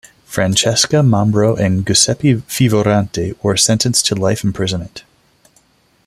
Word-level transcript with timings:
Francesca 0.25 1.03
Mambro 1.03 1.55
and 1.59 1.85
Giuseppe 1.85 2.33
Fioravanti 2.33 3.35
were 3.43 3.55
sentenced 3.55 4.03
to 4.07 4.15
life 4.15 4.43
imprisonment. 4.43 5.03